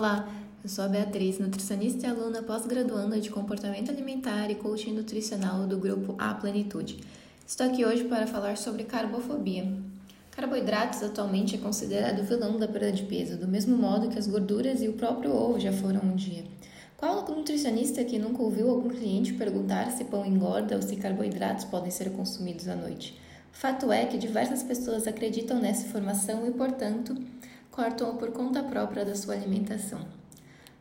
Olá, 0.00 0.26
eu 0.64 0.70
sou 0.70 0.86
a 0.86 0.88
Beatriz, 0.88 1.38
nutricionista 1.38 2.06
e 2.06 2.08
aluna 2.08 2.42
pós-graduanda 2.42 3.20
de 3.20 3.28
comportamento 3.28 3.90
alimentar 3.90 4.50
e 4.50 4.54
coaching 4.54 4.94
nutricional 4.94 5.66
do 5.66 5.76
grupo 5.76 6.14
A 6.18 6.32
Plenitude. 6.32 7.00
Estou 7.46 7.66
aqui 7.66 7.84
hoje 7.84 8.04
para 8.04 8.26
falar 8.26 8.56
sobre 8.56 8.84
carbofobia. 8.84 9.70
Carboidratos 10.30 11.02
atualmente 11.02 11.54
é 11.54 11.58
considerado 11.58 12.20
o 12.20 12.24
vilão 12.24 12.58
da 12.58 12.66
perda 12.66 12.92
de 12.92 13.02
peso, 13.02 13.36
do 13.36 13.46
mesmo 13.46 13.76
modo 13.76 14.08
que 14.08 14.18
as 14.18 14.26
gorduras 14.26 14.80
e 14.80 14.88
o 14.88 14.94
próprio 14.94 15.36
ovo 15.36 15.60
já 15.60 15.70
foram 15.70 16.00
um 16.00 16.16
dia. 16.16 16.44
Qual 16.96 17.22
nutricionista 17.28 18.02
que 18.02 18.18
nunca 18.18 18.42
ouviu 18.42 18.70
algum 18.70 18.88
cliente 18.88 19.34
perguntar 19.34 19.90
se 19.90 20.04
pão 20.04 20.24
engorda 20.24 20.76
ou 20.76 20.80
se 20.80 20.96
carboidratos 20.96 21.66
podem 21.66 21.90
ser 21.90 22.10
consumidos 22.12 22.68
à 22.68 22.74
noite? 22.74 23.20
Fato 23.52 23.92
é 23.92 24.06
que 24.06 24.16
diversas 24.16 24.62
pessoas 24.62 25.06
acreditam 25.06 25.60
nessa 25.60 25.86
informação 25.86 26.48
e, 26.48 26.52
portanto, 26.52 27.14
cortam 27.80 28.14
por 28.14 28.30
conta 28.30 28.62
própria 28.62 29.06
da 29.06 29.14
sua 29.14 29.32
alimentação. 29.32 30.00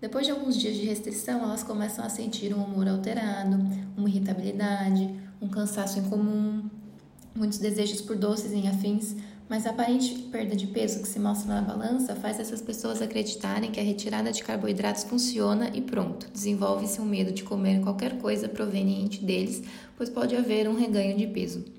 Depois 0.00 0.24
de 0.24 0.32
alguns 0.32 0.56
dias 0.56 0.74
de 0.74 0.86
restrição, 0.86 1.42
elas 1.42 1.62
começam 1.62 2.02
a 2.02 2.08
sentir 2.08 2.54
um 2.54 2.64
humor 2.64 2.88
alterado, 2.88 3.58
uma 3.94 4.08
irritabilidade, 4.08 5.14
um 5.38 5.46
cansaço 5.46 5.98
incomum, 5.98 6.70
muitos 7.34 7.58
desejos 7.58 8.00
por 8.00 8.16
doces 8.16 8.50
e 8.52 8.66
afins, 8.66 9.14
mas 9.46 9.66
a 9.66 9.70
aparente 9.70 10.14
perda 10.32 10.56
de 10.56 10.66
peso 10.68 11.02
que 11.02 11.08
se 11.08 11.20
mostra 11.20 11.54
na 11.54 11.60
balança 11.60 12.16
faz 12.16 12.40
essas 12.40 12.62
pessoas 12.62 13.02
acreditarem 13.02 13.70
que 13.70 13.78
a 13.78 13.82
retirada 13.82 14.32
de 14.32 14.42
carboidratos 14.42 15.04
funciona 15.04 15.70
e 15.74 15.82
pronto, 15.82 16.30
desenvolve-se 16.32 16.98
um 16.98 17.04
medo 17.04 17.30
de 17.30 17.44
comer 17.44 17.82
qualquer 17.82 18.16
coisa 18.16 18.48
proveniente 18.48 19.22
deles, 19.22 19.62
pois 19.98 20.08
pode 20.08 20.34
haver 20.34 20.66
um 20.66 20.74
reganho 20.74 21.14
de 21.14 21.26
peso. 21.26 21.75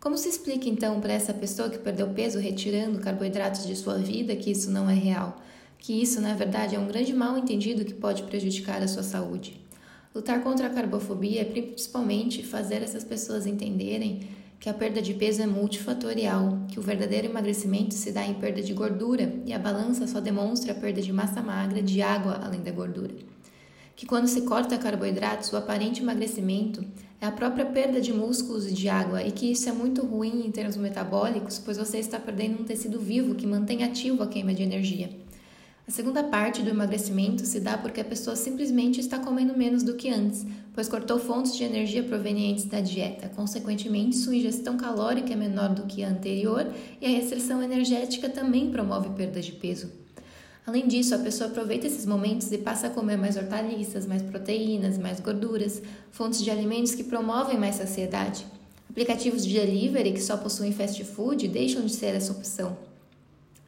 Como 0.00 0.16
se 0.16 0.30
explica 0.30 0.66
então 0.66 0.98
para 0.98 1.12
essa 1.12 1.34
pessoa 1.34 1.68
que 1.68 1.78
perdeu 1.78 2.08
peso 2.08 2.38
retirando 2.38 3.00
carboidratos 3.00 3.66
de 3.66 3.76
sua 3.76 3.98
vida 3.98 4.34
que 4.34 4.50
isso 4.50 4.70
não 4.70 4.88
é 4.88 4.94
real? 4.94 5.38
Que 5.78 6.00
isso, 6.00 6.22
na 6.22 6.32
verdade, 6.32 6.74
é 6.74 6.78
um 6.78 6.86
grande 6.86 7.12
mal 7.12 7.36
entendido 7.36 7.84
que 7.84 7.92
pode 7.92 8.22
prejudicar 8.22 8.82
a 8.82 8.88
sua 8.88 9.02
saúde? 9.02 9.60
Lutar 10.14 10.42
contra 10.42 10.68
a 10.68 10.70
carbofobia 10.70 11.42
é 11.42 11.44
principalmente 11.44 12.42
fazer 12.42 12.82
essas 12.82 13.04
pessoas 13.04 13.46
entenderem 13.46 14.20
que 14.58 14.70
a 14.70 14.74
perda 14.74 15.02
de 15.02 15.12
peso 15.12 15.42
é 15.42 15.46
multifatorial, 15.46 16.64
que 16.68 16.78
o 16.78 16.82
verdadeiro 16.82 17.26
emagrecimento 17.26 17.92
se 17.92 18.10
dá 18.10 18.24
em 18.24 18.32
perda 18.32 18.62
de 18.62 18.72
gordura 18.72 19.34
e 19.44 19.52
a 19.52 19.58
balança 19.58 20.06
só 20.06 20.18
demonstra 20.18 20.72
a 20.72 20.74
perda 20.74 21.02
de 21.02 21.12
massa 21.12 21.42
magra, 21.42 21.82
de 21.82 22.00
água 22.00 22.40
além 22.42 22.62
da 22.62 22.70
gordura. 22.70 23.14
Que 24.00 24.06
quando 24.06 24.28
se 24.28 24.40
corta 24.40 24.78
carboidratos, 24.78 25.52
o 25.52 25.58
aparente 25.58 26.00
emagrecimento 26.00 26.82
é 27.20 27.26
a 27.26 27.30
própria 27.30 27.66
perda 27.66 28.00
de 28.00 28.14
músculos 28.14 28.66
e 28.66 28.72
de 28.72 28.88
água 28.88 29.22
e 29.22 29.30
que 29.30 29.52
isso 29.52 29.68
é 29.68 29.72
muito 29.72 30.06
ruim 30.06 30.46
em 30.46 30.50
termos 30.50 30.78
metabólicos, 30.78 31.58
pois 31.58 31.76
você 31.76 31.98
está 31.98 32.18
perdendo 32.18 32.62
um 32.62 32.64
tecido 32.64 32.98
vivo 32.98 33.34
que 33.34 33.46
mantém 33.46 33.84
ativo 33.84 34.22
a 34.22 34.26
queima 34.26 34.54
de 34.54 34.62
energia. 34.62 35.10
A 35.86 35.90
segunda 35.90 36.24
parte 36.24 36.62
do 36.62 36.70
emagrecimento 36.70 37.44
se 37.44 37.60
dá 37.60 37.76
porque 37.76 38.00
a 38.00 38.04
pessoa 38.04 38.34
simplesmente 38.36 39.00
está 39.00 39.18
comendo 39.18 39.54
menos 39.54 39.82
do 39.82 39.96
que 39.96 40.08
antes, 40.08 40.46
pois 40.72 40.88
cortou 40.88 41.18
fontes 41.18 41.54
de 41.54 41.64
energia 41.64 42.02
provenientes 42.02 42.64
da 42.64 42.80
dieta. 42.80 43.28
Consequentemente, 43.28 44.16
sua 44.16 44.34
ingestão 44.34 44.78
calórica 44.78 45.34
é 45.34 45.36
menor 45.36 45.74
do 45.74 45.82
que 45.82 46.02
a 46.02 46.08
anterior 46.08 46.66
e 47.02 47.04
a 47.04 47.10
restrição 47.10 47.62
energética 47.62 48.30
também 48.30 48.70
promove 48.70 49.10
perda 49.10 49.42
de 49.42 49.52
peso. 49.52 49.92
Além 50.66 50.86
disso, 50.86 51.14
a 51.14 51.18
pessoa 51.18 51.48
aproveita 51.48 51.86
esses 51.86 52.04
momentos 52.04 52.52
e 52.52 52.58
passa 52.58 52.88
a 52.88 52.90
comer 52.90 53.16
mais 53.16 53.36
hortaliças, 53.36 54.06
mais 54.06 54.22
proteínas, 54.22 54.98
mais 54.98 55.18
gorduras, 55.18 55.82
fontes 56.10 56.42
de 56.42 56.50
alimentos 56.50 56.94
que 56.94 57.04
promovem 57.04 57.58
mais 57.58 57.76
saciedade. 57.76 58.46
Aplicativos 58.88 59.46
de 59.46 59.54
delivery 59.54 60.12
que 60.12 60.22
só 60.22 60.36
possuem 60.36 60.72
fast 60.72 61.02
food 61.04 61.46
deixam 61.48 61.84
de 61.84 61.92
ser 61.92 62.14
essa 62.14 62.32
opção. 62.32 62.76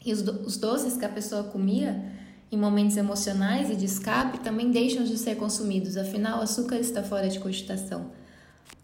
E 0.04 0.12
os, 0.12 0.20
do 0.20 0.32
os 0.44 0.56
doces 0.56 0.96
que 0.96 1.04
a 1.04 1.08
pessoa 1.08 1.44
comia 1.44 2.02
em 2.50 2.56
momentos 2.56 2.96
emocionais 2.96 3.70
e 3.70 3.76
de 3.76 3.86
escape 3.86 4.40
também 4.40 4.70
deixam 4.70 5.04
de 5.04 5.16
ser 5.16 5.36
consumidos, 5.36 5.96
afinal, 5.96 6.40
o 6.40 6.42
açúcar 6.42 6.76
está 6.76 7.02
fora 7.02 7.28
de 7.28 7.38
cogitação. 7.38 8.10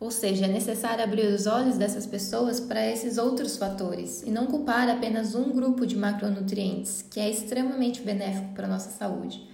Ou 0.00 0.10
seja, 0.12 0.44
é 0.44 0.48
necessário 0.48 1.02
abrir 1.02 1.26
os 1.26 1.46
olhos 1.46 1.76
dessas 1.76 2.06
pessoas 2.06 2.60
para 2.60 2.86
esses 2.86 3.18
outros 3.18 3.56
fatores 3.56 4.22
e 4.22 4.30
não 4.30 4.46
culpar 4.46 4.88
apenas 4.88 5.34
um 5.34 5.50
grupo 5.50 5.84
de 5.84 5.96
macronutrientes, 5.96 7.04
que 7.10 7.18
é 7.18 7.28
extremamente 7.28 8.02
benéfico 8.02 8.54
para 8.54 8.66
a 8.66 8.70
nossa 8.70 8.90
saúde. 8.90 9.48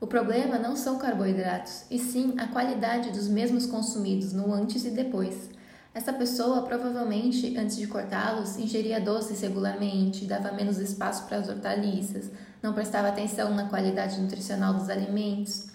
O 0.00 0.06
problema 0.06 0.56
não 0.56 0.76
são 0.76 0.98
carboidratos, 0.98 1.84
e 1.90 1.98
sim 1.98 2.34
a 2.38 2.46
qualidade 2.46 3.10
dos 3.10 3.26
mesmos 3.26 3.66
consumidos 3.66 4.32
no 4.32 4.52
antes 4.52 4.84
e 4.84 4.90
depois. 4.90 5.50
Essa 5.92 6.12
pessoa 6.12 6.62
provavelmente, 6.62 7.56
antes 7.58 7.76
de 7.76 7.88
cortá-los, 7.88 8.56
ingeria 8.56 9.00
doces 9.00 9.40
regularmente, 9.40 10.24
dava 10.24 10.52
menos 10.52 10.78
espaço 10.78 11.26
para 11.26 11.38
as 11.38 11.48
hortaliças, 11.48 12.30
não 12.62 12.72
prestava 12.72 13.08
atenção 13.08 13.52
na 13.52 13.68
qualidade 13.68 14.20
nutricional 14.20 14.74
dos 14.74 14.88
alimentos, 14.88 15.66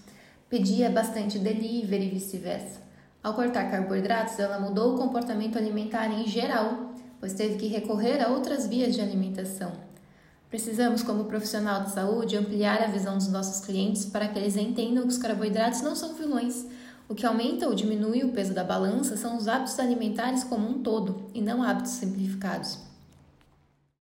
pedia 0.50 0.90
bastante 0.90 1.38
delivery 1.38 2.06
e 2.06 2.10
vice-versa. 2.12 2.93
Ao 3.24 3.34
cortar 3.34 3.72
carboidratos, 3.72 4.38
ela 4.38 4.60
mudou 4.60 4.94
o 4.94 4.98
comportamento 4.98 5.58
alimentar 5.58 6.08
em 6.08 6.28
geral, 6.28 6.92
pois 7.22 7.34
teve 7.34 7.56
que 7.56 7.68
recorrer 7.68 8.22
a 8.22 8.28
outras 8.28 8.68
vias 8.68 8.94
de 8.94 9.00
alimentação. 9.00 9.72
Precisamos, 10.50 11.02
como 11.02 11.24
profissional 11.24 11.84
de 11.84 11.92
saúde, 11.92 12.36
ampliar 12.36 12.84
a 12.84 12.88
visão 12.88 13.18
dos 13.18 13.30
nossos 13.30 13.66
clientes 13.66 14.04
para 14.04 14.28
que 14.28 14.38
eles 14.38 14.58
entendam 14.58 15.04
que 15.04 15.10
os 15.10 15.18
carboidratos 15.18 15.82
não 15.82 15.96
são 15.96 16.14
vilões, 16.14 16.66
o 17.08 17.16
que 17.16 17.26
aumenta 17.26 17.66
ou 17.66 17.74
diminui 17.74 18.24
o 18.26 18.34
peso 18.34 18.54
da 18.54 18.64
balança 18.64 19.16
são 19.16 19.38
os 19.38 19.48
hábitos 19.48 19.80
alimentares 19.80 20.44
como 20.44 20.68
um 20.68 20.84
todo, 20.84 21.28
e 21.34 21.42
não 21.42 21.64
hábitos 21.64 21.94
simplificados. 21.94 22.78